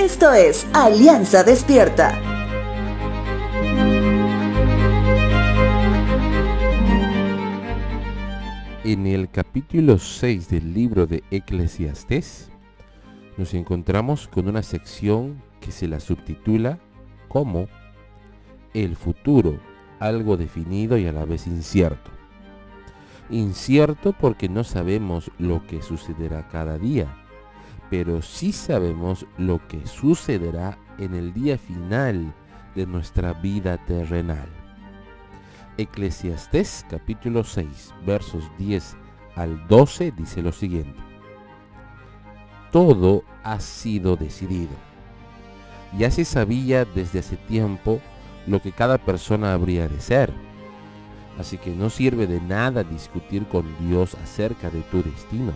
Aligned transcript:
Esto 0.00 0.32
es 0.32 0.66
Alianza 0.72 1.44
Despierta. 1.44 2.18
En 8.82 9.06
el 9.06 9.30
capítulo 9.30 9.98
6 9.98 10.48
del 10.48 10.72
libro 10.72 11.06
de 11.06 11.22
Eclesiastés 11.30 12.50
nos 13.36 13.52
encontramos 13.52 14.26
con 14.26 14.48
una 14.48 14.62
sección 14.62 15.42
que 15.60 15.70
se 15.70 15.86
la 15.86 16.00
subtitula 16.00 16.78
como 17.28 17.68
El 18.72 18.96
futuro, 18.96 19.60
algo 19.98 20.38
definido 20.38 20.96
y 20.96 21.06
a 21.08 21.12
la 21.12 21.26
vez 21.26 21.46
incierto. 21.46 22.10
Incierto 23.28 24.14
porque 24.18 24.48
no 24.48 24.64
sabemos 24.64 25.30
lo 25.38 25.66
que 25.66 25.82
sucederá 25.82 26.48
cada 26.48 26.78
día, 26.78 27.14
pero 27.90 28.22
sí 28.22 28.52
sabemos 28.52 29.26
lo 29.36 29.66
que 29.68 29.86
sucederá 29.86 30.78
en 30.98 31.14
el 31.14 31.34
día 31.34 31.58
final 31.58 32.32
de 32.74 32.86
nuestra 32.86 33.32
vida 33.32 33.76
terrenal. 33.84 34.48
Eclesiastés 35.76 36.86
capítulo 36.88 37.42
6 37.44 37.94
versos 38.06 38.44
10 38.58 38.96
al 39.34 39.66
12 39.68 40.12
dice 40.12 40.42
lo 40.42 40.52
siguiente. 40.52 41.00
Todo 42.70 43.24
ha 43.42 43.58
sido 43.58 44.16
decidido. 44.16 44.72
Ya 45.98 46.10
se 46.10 46.24
sabía 46.24 46.84
desde 46.84 47.18
hace 47.18 47.36
tiempo 47.36 48.00
lo 48.46 48.62
que 48.62 48.70
cada 48.70 48.96
persona 48.98 49.52
habría 49.52 49.88
de 49.88 50.00
ser 50.00 50.32
Así 51.40 51.56
que 51.56 51.70
no 51.70 51.88
sirve 51.88 52.26
de 52.26 52.38
nada 52.38 52.84
discutir 52.84 53.46
con 53.46 53.64
Dios 53.86 54.14
acerca 54.22 54.68
de 54.68 54.82
tu 54.82 55.02
destino. 55.02 55.52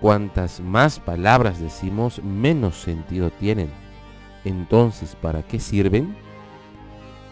Cuantas 0.00 0.60
más 0.60 1.00
palabras 1.00 1.58
decimos, 1.58 2.22
menos 2.22 2.76
sentido 2.76 3.30
tienen. 3.30 3.70
Entonces, 4.44 5.16
¿para 5.16 5.42
qué 5.42 5.58
sirven? 5.58 6.14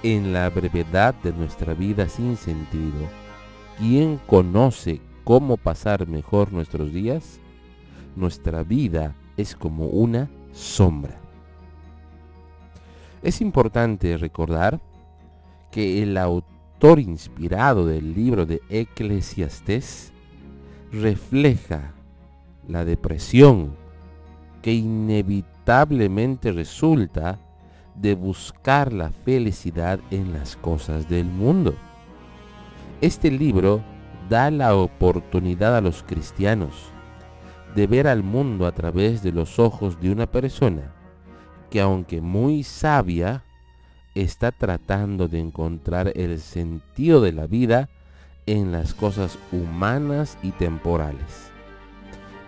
En 0.02 0.32
la 0.32 0.48
brevedad 0.50 1.14
de 1.22 1.32
nuestra 1.32 1.74
vida 1.74 2.08
sin 2.08 2.36
sentido, 2.36 3.08
¿quién 3.78 4.18
conoce 4.26 5.00
cómo 5.24 5.56
pasar 5.56 6.06
mejor 6.06 6.52
nuestros 6.52 6.92
días? 6.92 7.38
Nuestra 8.16 8.62
vida 8.62 9.14
es 9.36 9.54
como 9.54 9.86
una 9.86 10.30
sombra. 10.52 11.20
Es 13.22 13.40
importante 13.40 14.16
recordar 14.16 14.80
que 15.70 16.02
el 16.02 16.16
autor 16.16 16.98
inspirado 16.98 17.86
del 17.86 18.14
libro 18.14 18.46
de 18.46 18.60
Eclesiastés 18.68 20.12
refleja 20.92 21.94
la 22.68 22.84
depresión 22.84 23.76
que 24.62 24.72
inevitablemente 24.72 26.52
resulta 26.52 27.38
de 27.94 28.14
buscar 28.14 28.92
la 28.92 29.10
felicidad 29.10 30.00
en 30.10 30.32
las 30.32 30.56
cosas 30.56 31.08
del 31.08 31.26
mundo. 31.26 31.74
Este 33.00 33.30
libro 33.30 33.82
da 34.28 34.50
la 34.50 34.74
oportunidad 34.74 35.76
a 35.76 35.80
los 35.80 36.02
cristianos 36.02 36.90
de 37.74 37.86
ver 37.86 38.06
al 38.06 38.22
mundo 38.22 38.66
a 38.66 38.72
través 38.72 39.22
de 39.22 39.32
los 39.32 39.58
ojos 39.58 40.00
de 40.00 40.10
una 40.10 40.26
persona 40.26 40.92
que 41.70 41.80
aunque 41.80 42.20
muy 42.20 42.62
sabia, 42.62 43.42
está 44.14 44.52
tratando 44.52 45.26
de 45.26 45.40
encontrar 45.40 46.12
el 46.14 46.38
sentido 46.38 47.20
de 47.20 47.32
la 47.32 47.46
vida 47.48 47.88
en 48.46 48.70
las 48.70 48.94
cosas 48.94 49.38
humanas 49.50 50.38
y 50.42 50.52
temporales. 50.52 51.53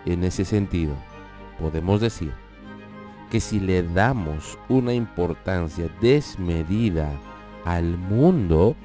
En 0.07 0.23
ese 0.23 0.45
sentido, 0.45 0.93
podemos 1.59 1.99
decir 1.99 2.31
que 3.29 3.41
si 3.41 3.59
le 3.59 3.83
damos 3.83 4.57
una 4.69 4.93
importancia 4.93 5.89
desmedida 5.99 7.09
al 7.65 7.97
mundo, 7.97 8.77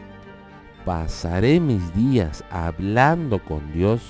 pasaré 0.85 1.61
mis 1.61 1.95
días 1.95 2.43
hablando 2.51 3.39
con 3.39 3.73
Dios 3.73 4.03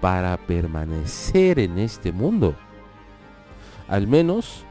para 0.00 0.38
permanecer 0.38 1.58
en 1.58 1.78
este 1.78 2.12
mundo. 2.12 2.54
Al 3.86 4.06
menos 4.06 4.64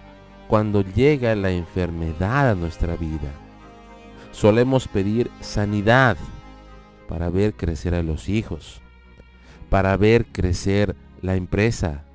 cuando 0.47 0.81
llega 0.81 1.35
la 1.35 1.51
enfermedad 1.51 2.49
a 2.49 2.55
nuestra 2.55 2.95
vida. 2.95 3.29
Solemos 4.31 4.87
pedir 4.87 5.29
sanidad 5.41 6.17
para 7.07 7.29
ver 7.29 7.53
crecer 7.53 7.93
a 7.93 8.01
los 8.01 8.29
hijos, 8.29 8.81
para 9.69 9.95
ver 9.95 10.25
crecer 10.25 10.95
la 11.21 11.35
empresa, 11.35 12.05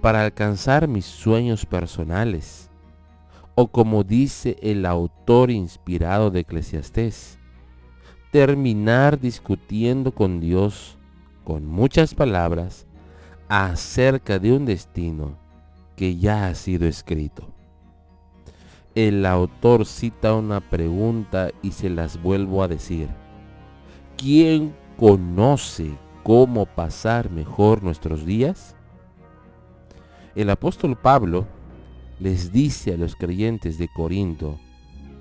para 0.00 0.22
alcanzar 0.22 0.88
mis 0.88 1.04
sueños 1.04 1.66
personales. 1.66 2.70
O 3.54 3.68
como 3.68 4.04
dice 4.04 4.56
el 4.60 4.84
autor 4.84 5.50
inspirado 5.50 6.30
de 6.30 6.40
Eclesiastés, 6.40 7.38
terminar 8.30 9.18
discutiendo 9.18 10.12
con 10.12 10.40
Dios 10.40 10.98
con 11.44 11.64
muchas 11.64 12.14
palabras 12.14 12.86
acerca 13.48 14.38
de 14.38 14.52
un 14.52 14.66
destino 14.66 15.38
que 15.96 16.16
ya 16.16 16.48
ha 16.48 16.54
sido 16.54 16.86
escrito. 16.86 17.48
El 18.94 19.24
autor 19.26 19.86
cita 19.86 20.34
una 20.34 20.60
pregunta 20.60 21.50
y 21.62 21.72
se 21.72 21.88
las 21.88 22.22
vuelvo 22.22 22.62
a 22.62 22.68
decir. 22.68 23.08
¿Quién 24.16 24.74
conoce 24.96 25.90
cómo 26.26 26.66
pasar 26.66 27.30
mejor 27.30 27.84
nuestros 27.84 28.26
días? 28.26 28.74
El 30.34 30.50
apóstol 30.50 30.96
Pablo 30.96 31.46
les 32.18 32.50
dice 32.50 32.92
a 32.92 32.96
los 32.96 33.14
creyentes 33.14 33.78
de 33.78 33.86
Corinto 33.86 34.58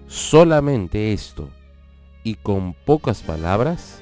solamente 0.08 1.14
esto 1.14 1.52
y 2.24 2.34
con 2.34 2.74
pocas 2.74 3.22
palabras 3.22 4.02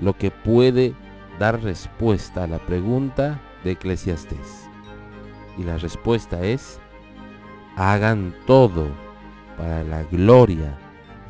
lo 0.00 0.18
que 0.18 0.32
puede 0.32 0.96
dar 1.38 1.62
respuesta 1.62 2.42
a 2.42 2.48
la 2.48 2.58
pregunta 2.58 3.40
de 3.62 3.70
Eclesiastés. 3.70 4.68
Y 5.58 5.62
la 5.62 5.78
respuesta 5.78 6.44
es, 6.44 6.80
hagan 7.76 8.34
todo 8.48 8.88
para 9.56 9.84
la 9.84 10.02
gloria 10.02 10.76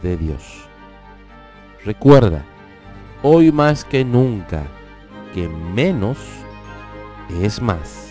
de 0.02 0.16
Dios. 0.16 0.66
Recuerda, 1.84 2.42
hoy 3.22 3.52
más 3.52 3.84
que 3.84 4.04
nunca, 4.04 4.62
que 5.34 5.48
menos 5.48 6.18
es 7.42 7.60
más. 7.60 8.07